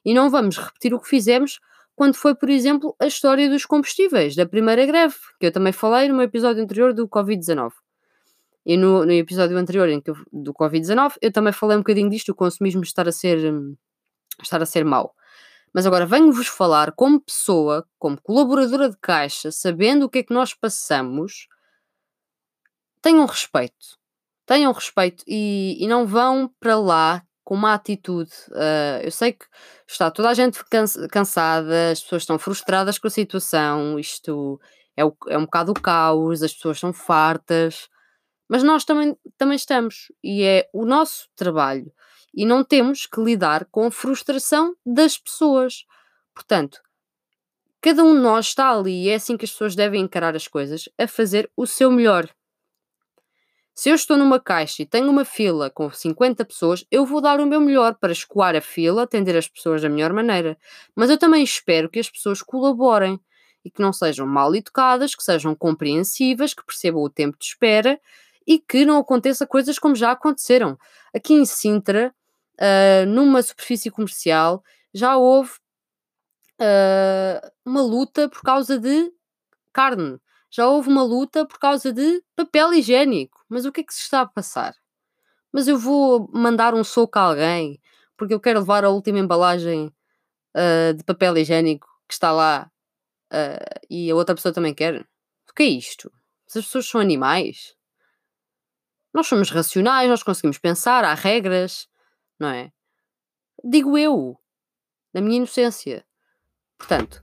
e 0.05 0.15
não 0.15 0.31
vamos 0.31 0.59
repetir 0.59 0.95
o 0.95 1.01
que 1.01 1.09
fizemos 1.09 1.59
quando 1.95 2.15
foi, 2.15 2.35
por 2.35 2.49
exemplo, 2.49 2.97
a 3.01 3.07
história 3.07 3.49
dos 3.51 3.67
combustíveis, 3.67 4.35
da 4.35 4.47
primeira 4.47 4.87
greve, 4.87 5.17
que 5.39 5.47
eu 5.47 5.53
também 5.53 5.73
falei 5.73 6.09
no 6.09 6.15
meu 6.15 6.25
episódio 6.25 6.63
anterior 6.63 6.95
do 6.95 7.09
Covid-19. 7.09 7.73
E 8.65 8.77
no, 8.77 9.05
no 9.05 9.13
episódio 9.13 9.57
anterior 9.59 9.89
em 9.89 10.01
que 10.01 10.11
eu, 10.11 10.17
do 10.33 10.55
Covid-19, 10.55 11.15
eu 11.21 11.33
também 11.33 11.53
falei 11.53 11.77
um 11.77 11.81
bocadinho 11.81 12.09
disto, 12.09 12.31
o 12.31 12.35
consumismo 12.35 12.83
estar 12.83 13.09
a 13.09 13.13
ser, 13.13 13.53
hum, 13.53 13.77
estar 14.41 14.63
a 14.63 14.67
ser 14.67 14.85
mau. 14.85 15.15
Mas 15.75 15.87
agora 15.87 16.05
venho-vos 16.05 16.47
falar 16.47 16.93
como 16.93 17.21
pessoa, 17.21 17.87
como 17.99 18.21
colaboradora 18.21 18.91
de 18.91 18.97
caixa, 18.99 19.51
sabendo 19.51 20.05
o 20.05 20.09
que 20.09 20.19
é 20.19 20.23
que 20.23 20.35
nós 20.35 20.53
passamos, 20.55 21.49
tenham 23.01 23.25
respeito. 23.27 23.99
Tenham 24.47 24.73
respeito 24.73 25.25
e, 25.27 25.77
e 25.81 25.87
não 25.87 26.07
vão 26.07 26.51
para 26.61 26.79
lá 26.79 27.23
com 27.45 27.55
uma 27.55 27.75
atitude. 27.75 28.33
Uh, 28.51 29.03
eu 29.03 29.11
sei 29.11 29.33
que 29.33 29.47
está 29.87 30.11
toda 30.11 30.29
a 30.31 30.35
gente 30.35 30.63
cansada, 31.11 31.91
as 31.91 32.01
pessoas 32.01 32.23
estão 32.23 32.39
frustradas 32.39 32.99
com 32.99 33.07
a 33.09 33.11
situação, 33.11 33.99
isto 33.99 34.61
é, 34.97 35.05
o, 35.05 35.15
é 35.29 35.39
um 35.39 35.45
bocado 35.45 35.73
o 35.73 35.81
caos, 35.81 36.43
as 36.43 36.53
pessoas 36.53 36.79
são 36.79 36.93
fartas. 36.93 37.89
Mas 38.49 38.63
nós 38.63 38.85
também, 38.85 39.17
também 39.39 39.57
estamos, 39.57 40.13
e 40.23 40.43
é 40.43 40.69
o 40.73 40.85
nosso 40.85 41.29
trabalho. 41.35 41.91
E 42.35 42.47
não 42.47 42.65
temos 42.65 43.07
que 43.07 43.21
lidar 43.21 43.67
com 43.71 43.87
a 43.87 43.91
frustração 43.91 44.75
das 44.85 45.19
pessoas. 45.19 45.85
Portanto, 46.35 46.81
cada 47.81 48.03
um 48.03 48.15
de 48.15 48.21
nós 48.21 48.47
está 48.47 48.71
ali, 48.71 49.05
e 49.05 49.09
é 49.11 49.17
assim 49.17 49.37
que 49.37 49.45
as 49.45 49.51
pessoas 49.51 49.75
devem 49.75 50.03
encarar 50.03 50.35
as 50.35 50.49
coisas, 50.49 50.89
a 50.99 51.07
fazer 51.07 51.51
o 51.57 51.67
seu 51.67 51.91
melhor. 51.91 52.29
Se 53.75 53.89
eu 53.89 53.95
estou 53.95 54.19
numa 54.19 54.39
caixa 54.39 54.83
e 54.83 54.87
tenho 54.87 55.09
uma 55.09 55.25
fila 55.25 55.71
com 55.71 55.91
50 55.91 56.45
pessoas, 56.45 56.85
eu 56.91 57.07
vou 57.07 57.23
dar 57.23 57.41
o 57.41 57.47
meu 57.47 57.61
melhor 57.61 57.95
para 57.95 58.13
escoar 58.13 58.55
a 58.55 58.61
fila, 58.61 59.03
atender 59.03 59.35
as 59.35 59.49
pessoas 59.49 59.81
da 59.81 59.89
melhor 59.89 60.13
maneira. 60.13 60.59
Mas 60.95 61.09
eu 61.09 61.17
também 61.17 61.43
espero 61.43 61.89
que 61.89 61.99
as 61.99 62.11
pessoas 62.11 62.43
colaborem 62.43 63.19
e 63.65 63.71
que 63.71 63.81
não 63.81 63.93
sejam 63.93 64.27
mal 64.27 64.55
educadas, 64.55 65.15
que 65.15 65.23
sejam 65.23 65.55
compreensivas, 65.55 66.53
que 66.53 66.65
percebam 66.65 67.03
o 67.03 67.09
tempo 67.09 67.39
de 67.39 67.47
espera 67.47 67.99
e 68.47 68.59
que 68.59 68.85
não 68.85 68.99
aconteça 68.99 69.47
coisas 69.47 69.79
como 69.79 69.95
já 69.95 70.11
aconteceram. 70.11 70.77
Aqui 71.15 71.33
em 71.33 71.47
Sintra, 71.47 72.15
uh, 72.61 73.07
numa 73.07 73.43
superfície 73.43 73.91
comercial, 73.91 74.63
já 74.93 75.17
houve 75.17 75.53
uh, 76.61 77.51
uma 77.65 77.83
luta 77.83 78.29
por 78.29 78.43
causa 78.43 78.79
de 78.79 79.13
carne. 79.73 80.19
Já 80.51 80.67
houve 80.69 80.89
uma 80.89 81.03
luta 81.03 81.47
por 81.47 81.59
causa 81.59 81.93
de 81.93 82.23
papel 82.37 82.75
higiênico. 82.75 83.43
Mas 83.49 83.65
o 83.65 83.73
que 83.73 83.81
é 83.81 83.85
que 83.85 83.95
se 83.95 84.01
está 84.01 84.21
a 84.21 84.27
passar? 84.27 84.75
Mas 85.53 85.69
eu 85.69 85.79
vou 85.79 86.31
mandar 86.33 86.75
um 86.75 86.85
soco 86.85 87.19
a 87.19 87.23
alguém 87.23 87.81
porque 88.17 88.35
eu 88.35 88.41
quero 88.41 88.61
levar 88.61 88.85
a 88.85 88.91
última 88.91 89.19
embalagem 89.19 89.93
uh, 90.57 90.95
de 90.95 91.03
papel 91.05 91.37
higiênico 91.39 91.89
que 92.07 92.15
está 92.15 92.33
lá 92.33 92.71
e 93.89 94.11
a 94.11 94.15
outra 94.15 94.35
pessoa 94.35 94.53
também 94.53 94.75
quer. 94.75 95.01
O 95.49 95.55
que 95.55 95.63
é 95.63 95.67
isto? 95.67 96.13
As 96.47 96.53
pessoas 96.67 96.87
são 96.87 97.01
animais? 97.01 97.75
Nós 99.13 99.27
somos 99.27 99.51
racionais, 99.51 100.09
nós 100.09 100.23
conseguimos 100.23 100.59
pensar, 100.59 101.05
há 101.05 101.15
regras, 101.15 101.89
não 102.43 102.49
é? 102.49 102.73
Digo 103.63 103.97
eu, 103.97 104.37
na 105.15 105.21
minha 105.21 105.37
inocência. 105.37 106.05
Portanto, 106.77 107.23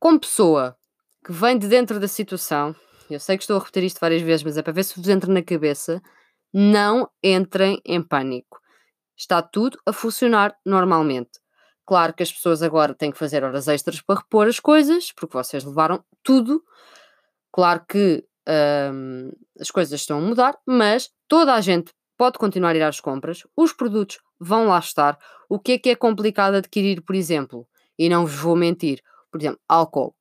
como 0.00 0.18
pessoa 0.18 0.76
que 1.24 1.32
vem 1.32 1.56
de 1.56 1.68
dentro 1.68 2.00
da 2.00 2.08
situação, 2.08 2.74
eu 3.08 3.20
sei 3.20 3.36
que 3.36 3.44
estou 3.44 3.56
a 3.56 3.60
repetir 3.60 3.84
isto 3.84 4.00
várias 4.00 4.20
vezes, 4.20 4.42
mas 4.42 4.58
é 4.58 4.62
para 4.62 4.72
ver 4.72 4.82
se 4.82 4.98
vos 4.98 5.08
entra 5.08 5.32
na 5.32 5.42
cabeça, 5.42 6.02
não 6.52 7.08
entrem 7.22 7.80
em 7.84 8.02
pânico. 8.02 8.60
Está 9.16 9.40
tudo 9.40 9.78
a 9.86 9.92
funcionar 9.92 10.56
normalmente. 10.66 11.38
Claro 11.86 12.12
que 12.12 12.24
as 12.24 12.32
pessoas 12.32 12.62
agora 12.62 12.94
têm 12.94 13.12
que 13.12 13.18
fazer 13.18 13.44
horas 13.44 13.68
extras 13.68 14.00
para 14.00 14.18
repor 14.18 14.48
as 14.48 14.58
coisas, 14.58 15.12
porque 15.12 15.36
vocês 15.36 15.62
levaram 15.62 16.04
tudo. 16.24 16.64
Claro 17.52 17.84
que 17.88 18.26
hum, 18.92 19.30
as 19.60 19.70
coisas 19.70 20.00
estão 20.00 20.18
a 20.18 20.20
mudar, 20.20 20.58
mas 20.66 21.10
toda 21.28 21.54
a 21.54 21.60
gente 21.60 21.92
pode 22.20 22.36
continuar 22.36 22.72
a 22.72 22.76
ir 22.76 22.82
às 22.82 23.00
compras, 23.00 23.46
os 23.56 23.72
produtos 23.72 24.18
vão 24.38 24.66
lá 24.66 24.78
estar. 24.78 25.18
O 25.48 25.58
que 25.58 25.72
é 25.72 25.78
que 25.78 25.88
é 25.88 25.96
complicado 25.96 26.56
adquirir, 26.56 27.00
por 27.00 27.14
exemplo? 27.14 27.66
E 27.98 28.10
não 28.10 28.26
vos 28.26 28.34
vou 28.34 28.54
mentir. 28.54 29.00
Por 29.32 29.40
exemplo, 29.40 29.58
álcool. 29.66 30.14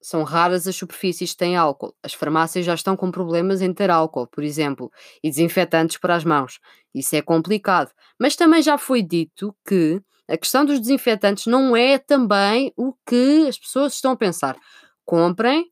São 0.00 0.22
raras 0.22 0.66
as 0.66 0.74
superfícies 0.74 1.32
que 1.32 1.36
têm 1.36 1.54
álcool. 1.54 1.94
As 2.02 2.14
farmácias 2.14 2.64
já 2.64 2.72
estão 2.72 2.96
com 2.96 3.10
problemas 3.10 3.60
em 3.60 3.74
ter 3.74 3.90
álcool, 3.90 4.26
por 4.26 4.42
exemplo, 4.42 4.90
e 5.22 5.28
desinfetantes 5.28 5.98
para 5.98 6.14
as 6.14 6.24
mãos. 6.24 6.58
Isso 6.94 7.14
é 7.14 7.20
complicado. 7.20 7.92
Mas 8.18 8.34
também 8.34 8.62
já 8.62 8.78
foi 8.78 9.02
dito 9.02 9.54
que 9.68 10.00
a 10.26 10.38
questão 10.38 10.64
dos 10.64 10.80
desinfetantes 10.80 11.44
não 11.44 11.76
é 11.76 11.98
também 11.98 12.72
o 12.74 12.94
que 13.06 13.46
as 13.46 13.58
pessoas 13.58 13.92
estão 13.92 14.12
a 14.12 14.16
pensar. 14.16 14.56
Comprem 15.04 15.70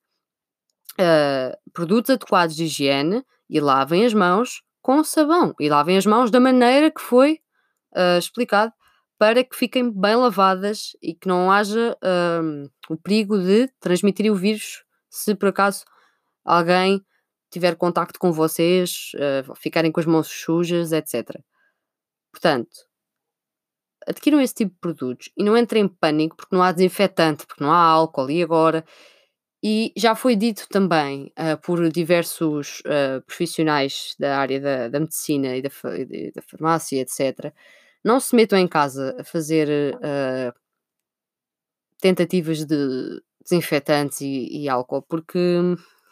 uh, 1.01 1.57
produtos 1.73 2.11
adequados 2.11 2.55
de 2.55 2.65
higiene 2.65 3.25
e 3.49 3.59
lavem 3.59 4.05
as 4.05 4.13
mãos 4.13 4.61
com 4.83 5.03
sabão. 5.05 5.55
E 5.61 5.69
lavem 5.69 5.97
as 5.97 6.07
mãos 6.07 6.31
da 6.31 6.41
maneira 6.41 6.91
que 6.91 7.01
foi 7.01 7.41
uh, 7.95 8.19
explicado 8.19 8.73
para 9.19 9.45
que 9.45 9.55
fiquem 9.55 9.91
bem 9.91 10.17
lavadas 10.17 10.97
e 11.03 11.15
que 11.15 11.29
não 11.29 11.51
haja 11.51 11.97
uh, 12.03 12.71
o 12.89 12.97
perigo 12.97 13.39
de 13.39 13.69
transmitir 13.79 14.33
o 14.33 14.35
vírus 14.35 14.83
se 15.11 15.35
por 15.35 15.49
acaso 15.49 15.85
alguém 16.45 17.05
tiver 17.51 17.77
contacto 17.77 18.19
com 18.19 18.33
vocês, 18.33 19.11
uh, 19.17 19.55
ficarem 19.57 19.91
com 19.93 20.01
as 20.01 20.07
mãos 20.07 20.29
sujas, 20.29 20.93
etc. 20.93 21.39
Portanto, 22.33 22.71
adquiram 24.07 24.41
esse 24.41 24.55
tipo 24.55 24.73
de 24.73 24.79
produtos 24.79 25.31
e 25.37 25.45
não 25.45 25.57
entrem 25.57 25.85
em 25.85 25.89
pânico 25.89 26.37
porque 26.37 26.55
não 26.55 26.63
há 26.63 26.73
desinfetante, 26.73 27.47
porque 27.47 27.63
não 27.63 27.73
há 27.73 27.79
álcool 27.79 28.31
e 28.31 28.43
agora. 28.43 28.85
E 29.63 29.93
já 29.95 30.15
foi 30.15 30.37
dito 30.37 30.67
também 30.69 31.33
uh, 31.39 31.61
por 31.61 31.91
diversos 31.91 32.81
uh, 32.81 33.21
profissionais 33.27 34.15
da 34.19 34.39
área 34.39 34.59
da, 34.59 34.89
da 34.89 35.01
medicina 35.01 35.55
e 35.55 35.61
da, 35.61 35.69
da, 36.35 36.43
farmácia, 36.43 37.01
etc. 37.01 37.53
Não 38.03 38.19
se 38.19 38.35
metam 38.35 38.59
em 38.59 38.67
casa 38.67 39.15
a 39.21 39.25
fazer 39.25 39.95
uh, 39.97 40.59
tentativas 42.01 42.65
de 42.65 43.23
desinfetantes 43.43 44.23
e, 44.23 44.49
e 44.63 44.69
álcool, 44.69 45.03
porque 45.03 45.39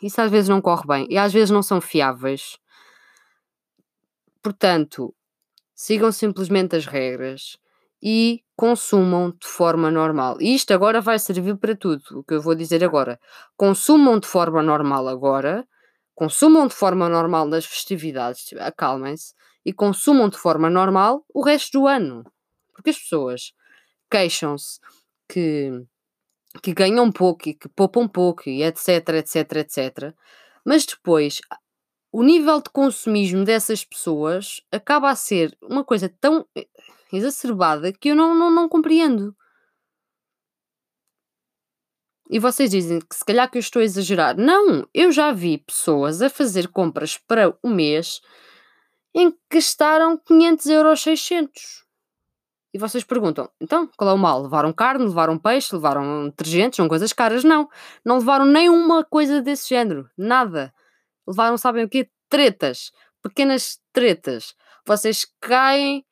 isso 0.03 0.21
às 0.21 0.31
vezes 0.31 0.49
não 0.51 0.61
corre 0.61 0.87
bem 0.87 1.07
e 1.09 1.17
às 1.17 1.33
vezes 1.33 1.51
não 1.51 1.63
são 1.63 1.81
fiáveis. 1.81 2.59
Portanto, 4.43 5.15
sigam 5.75 6.13
simplesmente 6.13 6.77
as 6.77 6.85
regras 6.85 7.57
e 8.03 8.43
consumam 8.57 9.31
de 9.31 9.47
forma 9.47 9.91
normal. 9.91 10.37
E 10.41 10.55
isto 10.55 10.73
agora 10.73 11.01
vai 11.01 11.19
servir 11.19 11.57
para 11.57 11.77
tudo, 11.77 12.03
o 12.13 12.25
que 12.25 12.35
eu 12.35 12.43
vou 12.43 12.55
dizer 12.55 12.83
agora. 12.85 13.19
Consumam 13.57 14.19
de 14.19 14.27
forma 14.27 14.63
normal 14.63 15.09
agora, 15.09 15.67
consumam 16.15 16.67
de 16.67 16.75
forma 16.75 17.09
normal 17.09 17.47
nas 17.47 17.65
festividades, 17.65 18.53
acalmem-se, 18.59 19.35
e 19.65 19.73
consumam 19.73 20.29
de 20.29 20.39
forma 20.39 20.71
normal 20.71 21.25
o 21.33 21.43
resto 21.43 21.81
do 21.81 21.87
ano. 21.87 22.25
Porque 22.73 22.91
as 22.91 22.99
pessoas 22.99 23.53
queixam-se 24.11 24.81
que, 25.29 25.71
que 26.63 26.73
ganham 26.73 27.13
pouco 27.13 27.49
e 27.49 27.55
que 27.55 27.69
poupam 27.69 28.09
pouco 28.09 28.49
e 28.49 28.63
etc, 28.63 29.09
etc, 29.11 29.53
etc. 29.57 30.15
Mas 30.65 30.87
depois 30.87 31.41
o 32.11 32.23
nível 32.23 32.61
de 32.63 32.71
consumismo 32.71 33.45
dessas 33.45 33.85
pessoas 33.85 34.63
acaba 34.73 35.11
a 35.11 35.17
ser 35.17 35.57
uma 35.63 35.85
coisa 35.85 36.09
tão 36.21 36.47
exacerbada 37.17 37.93
que 37.93 38.11
eu 38.11 38.17
não, 38.17 38.35
não, 38.35 38.51
não 38.51 38.69
compreendo. 38.69 39.35
E 42.31 42.39
vocês 42.39 42.71
dizem 42.71 43.01
que 43.01 43.17
se 43.17 43.25
calhar 43.25 43.51
que 43.51 43.57
eu 43.57 43.61
estou 43.61 43.81
a 43.81 43.85
exagerar. 43.85 44.37
Não, 44.37 44.87
eu 44.93 45.11
já 45.11 45.33
vi 45.33 45.59
pessoas 45.59 46.21
a 46.21 46.29
fazer 46.29 46.69
compras 46.69 47.17
para 47.17 47.57
o 47.63 47.69
mês 47.69 48.21
em 49.15 49.31
que 49.31 49.39
gastaram 49.55 50.19
500 50.19 50.67
euros 50.67 51.01
600. 51.01 51.89
E 52.73 52.79
vocês 52.79 53.03
perguntam, 53.03 53.51
então, 53.59 53.89
qual 53.97 54.11
é 54.11 54.13
o 54.13 54.19
mal? 54.19 54.43
Levaram 54.43 54.73
carne, 54.75 55.07
levaram 55.07 55.39
peixe, 55.39 55.75
levaram 55.75 56.27
detergentes, 56.27 56.77
são 56.77 56.87
coisas 56.87 57.15
caras? 57.15 57.43
Não. 57.43 57.67
Não 58.05 58.19
levaram 58.19 58.45
nenhuma 58.45 59.03
coisa 59.03 59.41
desse 59.41 59.71
género. 59.71 60.09
Nada. 60.17 60.73
Levaram, 61.27 61.57
sabem 61.57 61.85
o 61.85 61.89
quê? 61.89 62.11
Tretas. 62.29 62.93
Pequenas 63.23 63.81
tretas. 63.91 64.55
Vocês 64.87 65.27
caem 65.41 66.05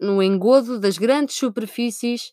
no 0.00 0.22
engodo 0.22 0.78
das 0.78 0.96
grandes 0.96 1.36
superfícies 1.36 2.30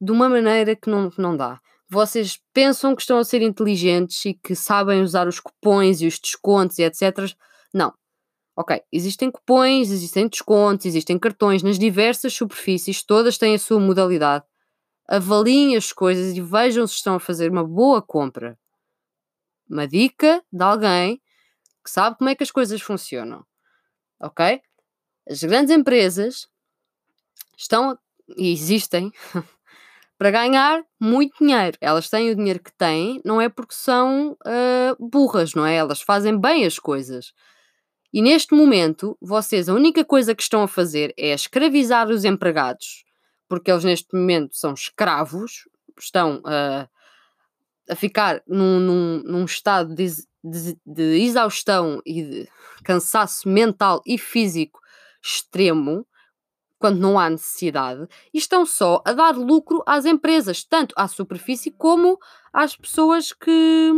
de 0.00 0.12
uma 0.12 0.28
maneira 0.28 0.76
que 0.76 0.90
não, 0.90 1.10
que 1.10 1.20
não 1.20 1.36
dá. 1.36 1.60
Vocês 1.88 2.38
pensam 2.52 2.94
que 2.94 3.02
estão 3.02 3.18
a 3.18 3.24
ser 3.24 3.42
inteligentes 3.42 4.24
e 4.24 4.34
que 4.34 4.54
sabem 4.54 5.02
usar 5.02 5.28
os 5.28 5.40
cupons 5.40 6.00
e 6.00 6.06
os 6.06 6.18
descontos 6.18 6.78
e 6.78 6.82
etc. 6.82 7.34
Não. 7.72 7.92
Ok, 8.56 8.80
existem 8.92 9.30
cupons, 9.30 9.90
existem 9.90 10.28
descontos, 10.28 10.86
existem 10.86 11.18
cartões 11.18 11.62
nas 11.62 11.78
diversas 11.78 12.32
superfícies, 12.34 13.02
todas 13.02 13.36
têm 13.36 13.54
a 13.54 13.58
sua 13.58 13.80
modalidade. 13.80 14.44
Avaliem 15.08 15.76
as 15.76 15.92
coisas 15.92 16.36
e 16.36 16.40
vejam 16.40 16.86
se 16.86 16.94
estão 16.94 17.16
a 17.16 17.20
fazer 17.20 17.50
uma 17.50 17.64
boa 17.64 18.00
compra. 18.00 18.58
Uma 19.68 19.88
dica 19.88 20.42
de 20.52 20.62
alguém 20.62 21.20
que 21.84 21.90
sabe 21.90 22.16
como 22.16 22.30
é 22.30 22.34
que 22.34 22.42
as 22.42 22.50
coisas 22.50 22.80
funcionam. 22.80 23.44
Ok? 24.20 24.60
As 25.28 25.42
grandes 25.42 25.74
empresas 25.74 26.46
estão 27.56 27.98
e 28.36 28.52
existem 28.52 29.12
para 30.18 30.30
ganhar 30.30 30.82
muito 31.00 31.36
dinheiro. 31.38 31.76
Elas 31.80 32.08
têm 32.08 32.30
o 32.30 32.36
dinheiro 32.36 32.60
que 32.60 32.72
têm, 32.72 33.20
não 33.24 33.40
é 33.40 33.48
porque 33.48 33.74
são 33.74 34.32
uh, 34.32 35.08
burras, 35.08 35.54
não 35.54 35.66
é? 35.66 35.74
Elas 35.76 36.00
fazem 36.00 36.38
bem 36.38 36.64
as 36.64 36.78
coisas. 36.78 37.32
E 38.12 38.22
neste 38.22 38.54
momento, 38.54 39.18
vocês, 39.20 39.68
a 39.68 39.74
única 39.74 40.04
coisa 40.04 40.34
que 40.34 40.42
estão 40.42 40.62
a 40.62 40.68
fazer 40.68 41.12
é 41.18 41.34
escravizar 41.34 42.08
os 42.08 42.24
empregados, 42.24 43.04
porque 43.48 43.70
eles 43.70 43.82
neste 43.82 44.14
momento 44.14 44.56
são 44.56 44.72
escravos, 44.72 45.68
estão 45.98 46.36
uh, 46.38 46.88
a 47.90 47.96
ficar 47.96 48.40
num, 48.46 48.78
num, 48.78 49.22
num 49.24 49.44
estado 49.44 49.94
de, 49.94 50.06
de, 50.44 50.78
de 50.86 51.02
exaustão 51.22 52.00
e 52.06 52.22
de 52.22 52.48
cansaço 52.84 53.48
mental 53.48 54.00
e 54.06 54.16
físico 54.16 54.83
extremo, 55.24 56.06
quando 56.78 57.00
não 57.00 57.18
há 57.18 57.30
necessidade, 57.30 58.06
e 58.32 58.38
estão 58.38 58.66
só 58.66 59.02
a 59.06 59.12
dar 59.12 59.34
lucro 59.36 59.82
às 59.86 60.04
empresas, 60.04 60.62
tanto 60.64 60.94
à 60.98 61.08
superfície 61.08 61.70
como 61.70 62.18
às 62.52 62.76
pessoas 62.76 63.32
que, 63.32 63.92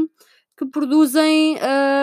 que 0.56 0.66
produzem 0.66 1.59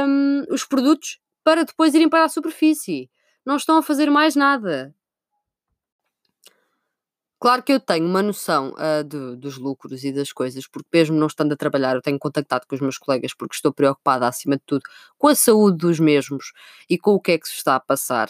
um, 0.07 0.43
os 0.49 0.65
produtos 0.65 1.19
para 1.43 1.63
depois 1.63 1.93
irem 1.93 2.09
para 2.09 2.25
a 2.25 2.29
superfície. 2.29 3.09
Não 3.45 3.55
estão 3.55 3.77
a 3.77 3.83
fazer 3.83 4.09
mais 4.09 4.35
nada. 4.35 4.93
Claro 7.39 7.61
que 7.61 7.73
eu 7.73 7.79
tenho 7.79 8.05
uma 8.05 8.23
noção 8.23 8.73
uh, 8.73 9.03
de, 9.03 9.35
dos 9.35 9.57
lucros 9.57 10.05
e 10.05 10.13
das 10.13 10.31
coisas, 10.31 10.65
porque 10.65 10.87
mesmo 10.93 11.17
não 11.17 11.27
estando 11.27 11.51
a 11.51 11.57
trabalhar, 11.57 11.93
eu 11.93 12.01
tenho 12.01 12.17
contactado 12.17 12.65
com 12.65 12.73
os 12.73 12.79
meus 12.79 12.97
colegas 12.97 13.33
porque 13.33 13.55
estou 13.55 13.73
preocupada, 13.73 14.25
acima 14.25 14.55
de 14.55 14.63
tudo, 14.65 14.83
com 15.17 15.27
a 15.27 15.35
saúde 15.35 15.77
dos 15.77 15.99
mesmos 15.99 16.53
e 16.89 16.97
com 16.97 17.11
o 17.11 17.19
que 17.19 17.33
é 17.33 17.37
que 17.37 17.45
se 17.45 17.55
está 17.55 17.75
a 17.75 17.81
passar. 17.81 18.29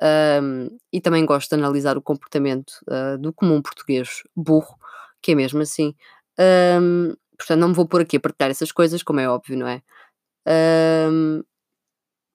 Um, 0.00 0.78
e 0.92 1.00
também 1.00 1.26
gosto 1.26 1.50
de 1.50 1.56
analisar 1.56 1.96
o 1.96 2.02
comportamento 2.02 2.72
uh, 2.88 3.18
do 3.18 3.32
comum 3.32 3.60
português 3.60 4.22
burro, 4.36 4.78
que 5.20 5.32
é 5.32 5.34
mesmo 5.34 5.60
assim. 5.60 5.94
Um, 6.38 7.14
portanto, 7.36 7.60
não 7.60 7.68
me 7.68 7.74
vou 7.74 7.86
pôr 7.86 8.02
aqui 8.02 8.16
a 8.16 8.20
partilhar 8.20 8.50
essas 8.50 8.70
coisas, 8.70 9.02
como 9.02 9.20
é 9.20 9.28
óbvio, 9.28 9.56
não 9.58 9.66
é? 9.66 9.82
Um, 11.10 11.42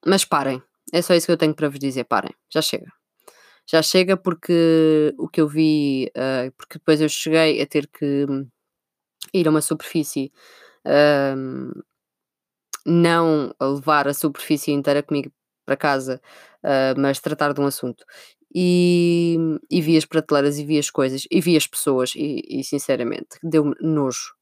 mas 0.06 0.24
parem, 0.24 0.62
é 0.92 1.00
só 1.00 1.14
isso 1.14 1.26
que 1.26 1.32
eu 1.32 1.38
tenho 1.38 1.54
para 1.54 1.68
vos 1.68 1.78
dizer: 1.78 2.04
parem, 2.04 2.34
já 2.52 2.60
chega. 2.60 2.92
Já 3.66 3.80
chega 3.82 4.14
porque 4.14 5.14
o 5.18 5.26
que 5.26 5.40
eu 5.40 5.48
vi, 5.48 6.10
uh, 6.16 6.52
porque 6.58 6.78
depois 6.78 7.00
eu 7.00 7.08
cheguei 7.08 7.62
a 7.62 7.66
ter 7.66 7.86
que 7.86 8.26
ir 9.32 9.46
a 9.46 9.50
uma 9.50 9.62
superfície, 9.62 10.30
não 12.84 13.54
levar 13.58 14.06
a 14.06 14.12
superfície 14.12 14.70
inteira 14.70 15.02
comigo 15.02 15.32
para 15.64 15.76
casa, 15.76 16.20
uh, 16.64 16.98
mas 17.00 17.20
tratar 17.20 17.52
de 17.52 17.60
um 17.60 17.66
assunto. 17.66 18.04
E, 18.54 19.36
e 19.70 19.80
vi 19.82 19.96
as 19.96 20.04
prateleiras 20.04 20.58
e 20.58 20.64
vi 20.64 20.78
as 20.78 20.90
coisas 20.90 21.26
e 21.30 21.40
vi 21.40 21.56
as 21.56 21.66
pessoas 21.66 22.12
e, 22.16 22.40
e 22.48 22.64
sinceramente 22.64 23.38
deu-me 23.42 23.74
nojo. 23.80 24.34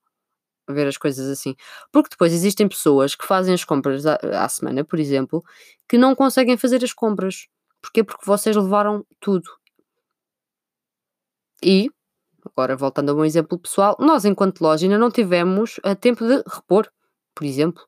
ver 0.70 0.86
as 0.88 0.96
coisas 0.98 1.28
assim. 1.28 1.54
Porque 1.92 2.10
depois 2.10 2.32
existem 2.32 2.68
pessoas 2.68 3.14
que 3.14 3.26
fazem 3.26 3.54
as 3.54 3.64
compras 3.64 4.06
à, 4.06 4.16
à 4.44 4.48
semana, 4.48 4.84
por 4.84 4.98
exemplo, 5.00 5.42
que 5.88 5.98
não 5.98 6.14
conseguem 6.14 6.56
fazer 6.56 6.84
as 6.84 6.92
compras. 6.92 7.48
Porquê? 7.82 8.04
Porque 8.04 8.24
vocês 8.26 8.56
levaram 8.56 9.04
tudo. 9.20 9.48
E, 11.64 11.90
agora 12.44 12.76
voltando 12.76 13.10
ao 13.10 13.16
meu 13.16 13.24
exemplo 13.24 13.58
pessoal, 13.58 13.96
nós, 14.00 14.24
enquanto 14.24 14.60
loja, 14.60 14.84
ainda 14.86 14.98
não 14.98 15.10
tivemos 15.10 15.78
a 15.84 15.94
tempo 15.94 16.26
de 16.26 16.42
repor, 16.48 16.90
por 17.34 17.44
exemplo, 17.44 17.82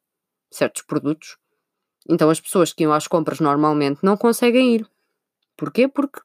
certos 0.51 0.83
produtos. 0.83 1.37
Então 2.09 2.31
as 2.31 2.41
pessoas 2.41 2.73
que 2.73 2.83
iam 2.83 2.93
às 2.93 3.07
compras 3.07 3.41
normalmente 3.41 4.01
não 4.03 4.17
conseguem 4.17 4.75
ir. 4.77 4.89
Porquê? 5.57 5.89
Porque, 5.89 6.21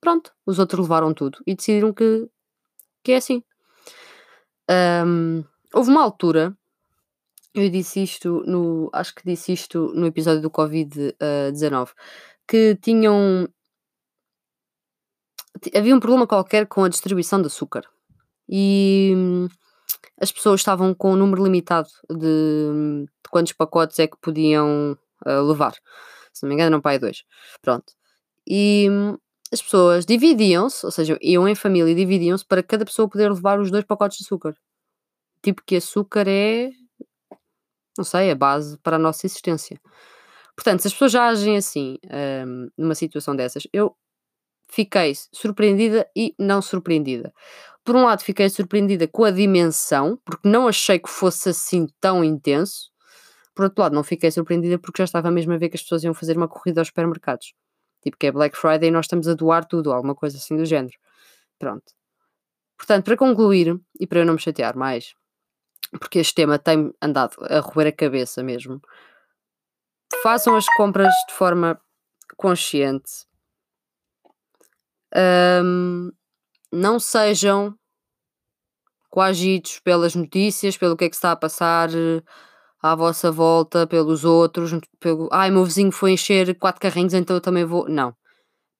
pronto, 0.00 0.32
os 0.46 0.58
outros 0.58 0.80
levaram 0.80 1.12
tudo 1.12 1.38
e 1.46 1.54
decidiram 1.54 1.92
que, 1.92 2.28
que 3.02 3.12
é 3.12 3.16
assim. 3.16 3.42
Um, 4.70 5.44
houve 5.74 5.90
uma 5.90 6.02
altura, 6.02 6.56
eu 7.54 7.68
disse 7.70 8.02
isto 8.02 8.42
no, 8.46 8.90
acho 8.92 9.14
que 9.14 9.22
disse 9.24 9.52
isto 9.52 9.92
no 9.94 10.06
episódio 10.06 10.42
do 10.42 10.50
Covid-19, 10.50 11.90
que 12.46 12.76
tinham, 12.76 13.48
havia 15.74 15.94
um 15.94 16.00
problema 16.00 16.26
qualquer 16.26 16.66
com 16.66 16.84
a 16.84 16.88
distribuição 16.88 17.40
de 17.40 17.46
açúcar 17.46 17.84
e 18.48 19.12
hum, 19.16 19.48
as 20.20 20.32
pessoas 20.32 20.60
estavam 20.60 20.94
com 20.94 21.12
um 21.12 21.16
número 21.16 21.44
limitado 21.44 21.88
de, 22.10 23.06
de 23.06 23.30
quantos 23.30 23.52
pacotes 23.52 23.98
é 23.98 24.06
que 24.06 24.16
podiam 24.20 24.96
uh, 25.26 25.42
levar. 25.42 25.74
Se 26.32 26.42
não 26.42 26.48
me 26.48 26.54
engano, 26.54 26.70
não 26.70 26.80
pai 26.80 26.98
dois. 26.98 27.24
Pronto. 27.62 27.92
E 28.46 28.88
hum, 28.90 29.16
as 29.52 29.62
pessoas 29.62 30.04
dividiam-se, 30.06 30.84
ou 30.84 30.92
seja, 30.92 31.18
iam 31.20 31.48
em 31.48 31.54
família 31.54 31.90
e 31.92 31.94
dividiam-se 31.94 32.44
para 32.44 32.62
cada 32.62 32.84
pessoa 32.84 33.08
poder 33.08 33.30
levar 33.32 33.60
os 33.60 33.70
dois 33.70 33.84
pacotes 33.84 34.18
de 34.18 34.24
açúcar. 34.24 34.54
Tipo 35.42 35.62
que 35.64 35.76
açúcar 35.76 36.26
é, 36.28 36.70
não 37.96 38.04
sei, 38.04 38.30
a 38.30 38.34
base 38.34 38.78
para 38.78 38.96
a 38.96 38.98
nossa 38.98 39.26
existência. 39.26 39.80
Portanto, 40.56 40.80
se 40.80 40.88
as 40.88 40.92
pessoas 40.92 41.12
já 41.12 41.28
agem 41.28 41.56
assim, 41.56 41.98
um, 42.46 42.68
numa 42.76 42.94
situação 42.94 43.34
dessas, 43.34 43.62
eu 43.72 43.94
fiquei 44.70 45.14
surpreendida 45.32 46.08
e 46.16 46.34
não 46.38 46.60
surpreendida. 46.60 47.32
Por 47.84 47.96
um 47.96 48.04
lado, 48.04 48.22
fiquei 48.22 48.48
surpreendida 48.50 49.08
com 49.08 49.24
a 49.24 49.30
dimensão, 49.30 50.18
porque 50.24 50.48
não 50.48 50.68
achei 50.68 50.98
que 50.98 51.08
fosse 51.08 51.48
assim 51.48 51.86
tão 52.00 52.22
intenso. 52.22 52.90
Por 53.58 53.64
outro 53.64 53.82
lado, 53.82 53.92
não 53.92 54.04
fiquei 54.04 54.30
surpreendida 54.30 54.78
porque 54.78 55.00
já 55.02 55.04
estava 55.04 55.32
mesmo 55.32 55.52
a 55.52 55.56
ver 55.56 55.68
que 55.68 55.74
as 55.74 55.82
pessoas 55.82 56.04
iam 56.04 56.14
fazer 56.14 56.36
uma 56.36 56.46
corrida 56.46 56.80
aos 56.80 56.86
supermercados. 56.86 57.54
Tipo 58.00 58.16
que 58.16 58.28
é 58.28 58.30
Black 58.30 58.56
Friday 58.56 58.88
e 58.88 58.92
nós 58.92 59.06
estamos 59.06 59.26
a 59.26 59.34
doar 59.34 59.64
tudo, 59.64 59.92
alguma 59.92 60.14
coisa 60.14 60.36
assim 60.36 60.56
do 60.56 60.64
género. 60.64 60.96
Pronto. 61.58 61.92
Portanto, 62.76 63.04
para 63.04 63.16
concluir, 63.16 63.76
e 63.98 64.06
para 64.06 64.20
eu 64.20 64.24
não 64.24 64.34
me 64.34 64.38
chatear 64.38 64.76
mais, 64.76 65.12
porque 65.98 66.20
este 66.20 66.36
tema 66.36 66.56
tem 66.56 66.94
andado 67.02 67.34
a 67.46 67.58
roer 67.58 67.88
a 67.88 67.92
cabeça 67.92 68.44
mesmo, 68.44 68.80
façam 70.22 70.54
as 70.54 70.66
compras 70.76 71.12
de 71.26 71.34
forma 71.34 71.80
consciente. 72.36 73.26
Um, 75.64 76.12
não 76.70 77.00
sejam 77.00 77.76
coagidos 79.10 79.80
pelas 79.80 80.14
notícias, 80.14 80.76
pelo 80.76 80.96
que 80.96 81.06
é 81.06 81.08
que 81.08 81.16
está 81.16 81.32
a 81.32 81.36
passar 81.36 81.88
à 82.82 82.94
vossa 82.94 83.30
volta, 83.30 83.86
pelos 83.86 84.24
outros, 84.24 84.72
pelo 85.00 85.28
ai, 85.32 85.50
meu 85.50 85.64
vizinho 85.64 85.92
foi 85.92 86.12
encher 86.12 86.54
quatro 86.58 86.80
carrinhos, 86.80 87.14
então 87.14 87.36
eu 87.36 87.40
também 87.40 87.64
vou. 87.64 87.88
Não. 87.88 88.14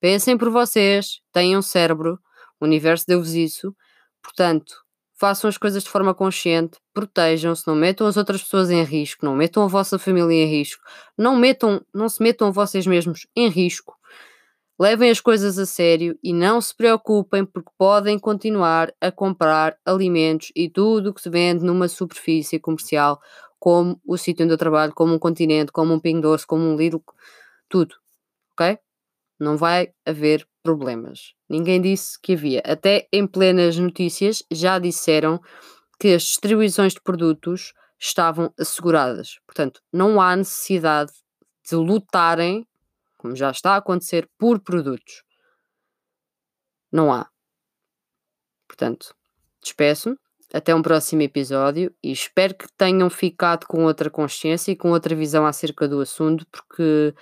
Pensem 0.01 0.39
por 0.39 0.51
vocês, 0.51 1.21
tenham 1.33 1.61
cérebro, 1.61 2.19
o 2.61 2.65
universo 2.65 3.05
deu-vos 3.07 3.35
isso, 3.35 3.75
portanto, 4.23 4.75
façam 5.19 5.49
as 5.49 5.59
coisas 5.59 5.83
de 5.83 5.91
forma 5.91 6.15
consciente, 6.15 6.79
protejam-se, 6.95 7.67
não 7.67 7.75
metam 7.75 8.07
as 8.07 8.17
outras 8.17 8.43
pessoas 8.43 8.71
em 8.71 8.83
risco, 8.85 9.25
não 9.25 9.35
metam 9.35 9.65
a 9.65 9.67
vossa 9.67 9.99
família 9.99 10.45
em 10.45 10.47
risco, 10.47 10.83
não 11.17 11.37
metam, 11.37 11.85
não 11.93 12.09
se 12.09 12.23
metam 12.23 12.49
a 12.49 12.51
vocês 12.53 12.87
mesmos 12.87 13.27
em 13.35 13.49
risco. 13.49 13.97
Levem 14.81 15.11
as 15.11 15.21
coisas 15.21 15.59
a 15.59 15.67
sério 15.67 16.17
e 16.23 16.33
não 16.33 16.61
se 16.61 16.73
preocupem 16.73 17.45
porque 17.45 17.71
podem 17.77 18.17
continuar 18.17 18.93
a 19.01 19.11
comprar 19.11 19.77
alimentos 19.85 20.53
e 20.55 20.71
tudo 20.71 21.11
o 21.11 21.15
que 21.15 21.21
se 21.21 21.29
vende 21.29 21.65
numa 21.65 21.89
superfície 21.89 22.61
comercial, 22.61 23.19
como 23.59 24.01
o 24.07 24.17
sítio 24.17 24.45
onde 24.45 24.55
eu 24.55 24.59
trabalho, 24.59 24.95
como 24.95 25.15
um 25.15 25.19
continente, 25.19 25.73
como 25.73 25.95
um 25.95 26.01
Ping 26.01 26.21
Doce, 26.21 26.47
como 26.47 26.65
um 26.65 26.77
Lidl, 26.77 27.03
tudo. 27.69 27.97
Ok? 28.53 28.79
Não 29.39 29.57
vai 29.57 29.93
haver 30.05 30.47
problemas. 30.63 31.35
Ninguém 31.49 31.81
disse 31.81 32.19
que 32.21 32.35
havia. 32.35 32.63
Até 32.65 33.09
em 33.13 33.27
plenas 33.27 33.79
notícias 33.79 34.43
já 34.51 34.79
disseram 34.79 35.41
que 35.99 36.15
as 36.15 36.23
distribuições 36.23 36.93
de 36.95 37.01
produtos 37.01 37.73
estavam 37.99 38.53
asseguradas. 38.59 39.39
Portanto, 39.47 39.81
não 39.93 40.21
há 40.21 40.37
necessidade 40.37 41.13
de 41.69 41.77
lutarem 41.77 42.67
como 43.19 43.35
já 43.35 43.51
está 43.51 43.73
a 43.73 43.79
acontecer, 43.79 44.31
por 44.39 44.61
produtos. 44.61 45.25
Não 46.91 47.13
há. 47.13 47.29
Portanto, 48.67 49.15
despeço-me. 49.61 50.17
Até 50.53 50.75
um 50.75 50.81
próximo 50.81 51.23
episódio 51.23 51.95
e 52.03 52.11
espero 52.11 52.55
que 52.55 52.67
tenham 52.77 53.11
ficado 53.11 53.67
com 53.67 53.85
outra 53.85 54.09
consciência 54.09 54.73
e 54.73 54.77
com 54.77 54.91
outra 54.91 55.15
visão 55.15 55.45
acerca 55.45 55.87
do 55.87 56.01
assunto, 56.01 56.47
porque 56.51 57.15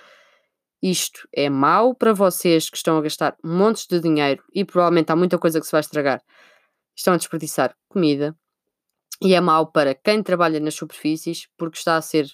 isto 0.81 1.27
é 1.33 1.49
mau 1.49 1.93
para 1.93 2.13
vocês 2.13 2.69
que 2.69 2.77
estão 2.77 2.97
a 2.97 3.01
gastar 3.01 3.35
montes 3.43 3.85
de 3.85 3.99
dinheiro 3.99 4.43
e 4.53 4.63
provavelmente 4.63 5.11
há 5.11 5.15
muita 5.15 5.37
coisa 5.37 5.59
que 5.59 5.65
se 5.65 5.71
vai 5.71 5.81
estragar. 5.81 6.21
Estão 6.95 7.13
a 7.13 7.17
desperdiçar 7.17 7.75
comida 7.89 8.35
e 9.21 9.33
é 9.33 9.41
mau 9.41 9.71
para 9.71 9.93
quem 9.93 10.23
trabalha 10.23 10.59
nas 10.59 10.75
superfícies 10.75 11.47
porque 11.57 11.77
está 11.77 11.97
a 11.97 12.01
ser 12.01 12.27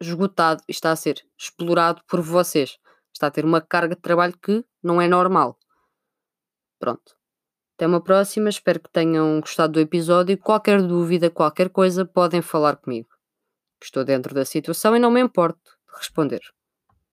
esgotado 0.00 0.62
e 0.68 0.72
está 0.72 0.92
a 0.92 0.96
ser 0.96 1.24
explorado 1.38 2.02
por 2.06 2.20
vocês 2.20 2.78
está 3.14 3.28
a 3.28 3.30
ter 3.30 3.44
uma 3.44 3.60
carga 3.60 3.94
de 3.94 4.02
trabalho 4.02 4.36
que 4.38 4.64
não 4.82 5.00
é 5.00 5.08
normal. 5.08 5.58
Pronto. 6.78 7.16
Até 7.76 7.86
uma 7.86 8.00
próxima, 8.00 8.48
espero 8.48 8.80
que 8.80 8.90
tenham 8.90 9.40
gostado 9.40 9.74
do 9.74 9.80
episódio. 9.80 10.38
Qualquer 10.38 10.80
dúvida, 10.80 11.28
qualquer 11.28 11.68
coisa, 11.68 12.04
podem 12.04 12.40
falar 12.40 12.76
comigo. 12.76 13.08
Estou 13.82 14.04
dentro 14.04 14.32
da 14.34 14.44
situação 14.44 14.96
e 14.96 15.00
não 15.00 15.10
me 15.10 15.20
importo 15.20 15.58
de 15.60 15.98
responder. 15.98 16.40